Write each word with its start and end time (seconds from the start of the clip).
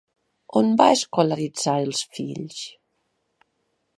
On 0.61 0.71
va 0.79 0.87
escolaritzar 0.93 1.77
els 1.89 2.01
fills? 2.17 2.63